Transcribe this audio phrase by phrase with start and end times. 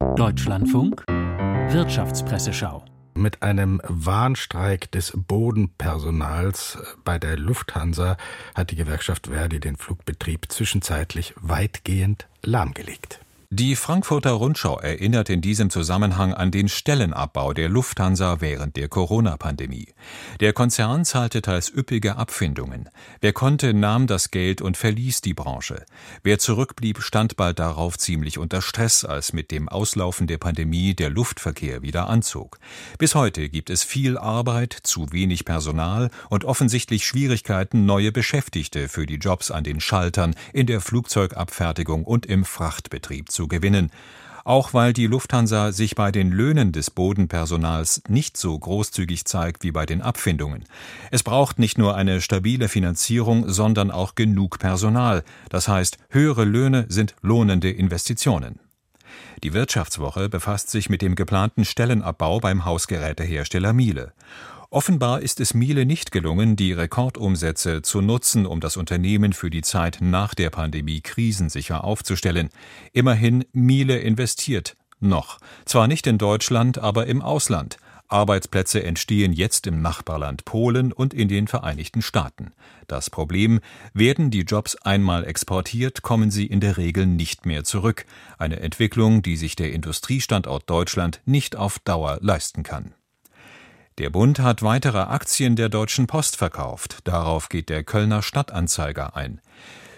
[0.00, 8.16] Deutschlandfunk Wirtschaftspresseschau mit einem Warnstreik des Bodenpersonals bei der Lufthansa
[8.54, 13.20] hat die Gewerkschaft Verdi den Flugbetrieb zwischenzeitlich weitgehend lahmgelegt.
[13.52, 19.88] Die Frankfurter Rundschau erinnert in diesem Zusammenhang an den Stellenabbau der Lufthansa während der Corona-Pandemie.
[20.38, 22.90] Der Konzern zahlte teils üppige Abfindungen.
[23.20, 25.84] Wer konnte, nahm das Geld und verließ die Branche.
[26.22, 31.10] Wer zurückblieb, stand bald darauf ziemlich unter Stress, als mit dem Auslaufen der Pandemie der
[31.10, 32.60] Luftverkehr wieder anzog.
[32.98, 39.06] Bis heute gibt es viel Arbeit, zu wenig Personal und offensichtlich Schwierigkeiten, neue Beschäftigte für
[39.06, 43.90] die Jobs an den Schaltern, in der Flugzeugabfertigung und im Frachtbetrieb zu zu gewinnen,
[44.44, 49.72] auch weil die Lufthansa sich bei den Löhnen des Bodenpersonals nicht so großzügig zeigt wie
[49.72, 50.64] bei den Abfindungen.
[51.10, 55.24] Es braucht nicht nur eine stabile Finanzierung, sondern auch genug Personal.
[55.48, 58.60] Das heißt, höhere Löhne sind lohnende Investitionen.
[59.42, 64.12] Die Wirtschaftswoche befasst sich mit dem geplanten Stellenabbau beim Hausgerätehersteller Miele.
[64.72, 69.62] Offenbar ist es Miele nicht gelungen, die Rekordumsätze zu nutzen, um das Unternehmen für die
[69.62, 72.50] Zeit nach der Pandemie krisensicher aufzustellen.
[72.92, 75.40] Immerhin Miele investiert noch.
[75.64, 77.78] Zwar nicht in Deutschland, aber im Ausland.
[78.06, 82.52] Arbeitsplätze entstehen jetzt im Nachbarland Polen und in den Vereinigten Staaten.
[82.86, 83.58] Das Problem,
[83.92, 88.04] werden die Jobs einmal exportiert, kommen sie in der Regel nicht mehr zurück.
[88.38, 92.94] Eine Entwicklung, die sich der Industriestandort Deutschland nicht auf Dauer leisten kann.
[94.00, 97.00] Der Bund hat weitere Aktien der Deutschen Post verkauft.
[97.04, 99.42] Darauf geht der Kölner Stadtanzeiger ein.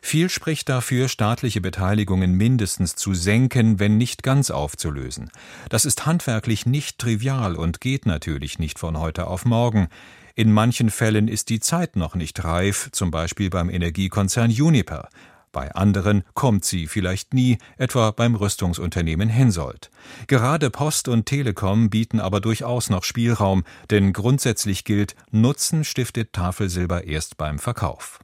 [0.00, 5.30] Viel spricht dafür, staatliche Beteiligungen mindestens zu senken, wenn nicht ganz aufzulösen.
[5.68, 9.88] Das ist handwerklich nicht trivial und geht natürlich nicht von heute auf morgen.
[10.34, 15.10] In manchen Fällen ist die Zeit noch nicht reif, zum Beispiel beim Energiekonzern Uniper.
[15.52, 19.90] Bei anderen kommt sie vielleicht nie, etwa beim Rüstungsunternehmen Hensoldt.
[20.28, 27.04] Gerade Post und Telekom bieten aber durchaus noch Spielraum, denn grundsätzlich gilt, Nutzen stiftet Tafelsilber
[27.04, 28.20] erst beim Verkauf.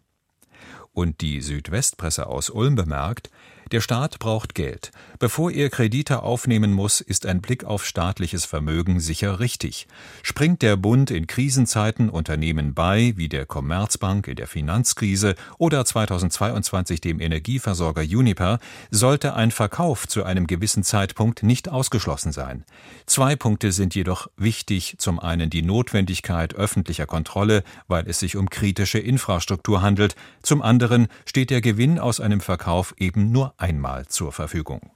[0.93, 3.31] Und die Südwestpresse aus Ulm bemerkt,
[3.73, 4.93] der Staat braucht Geld.
[5.19, 9.89] Bevor er Kredite aufnehmen muss, ist ein Blick auf staatliches Vermögen sicher richtig.
[10.23, 17.01] Springt der Bund in Krisenzeiten Unternehmen bei, wie der Commerzbank in der Finanzkrise oder 2022
[17.01, 18.61] dem Energieversorger Uniper,
[18.91, 22.65] sollte ein Verkauf zu einem gewissen Zeitpunkt nicht ausgeschlossen sein.
[23.07, 24.95] Zwei Punkte sind jedoch wichtig.
[24.99, 30.15] Zum einen die Notwendigkeit öffentlicher Kontrolle, weil es sich um kritische Infrastruktur handelt.
[30.43, 34.96] Zum anderen steht der Gewinn aus einem Verkauf eben nur einmal zur Verfügung.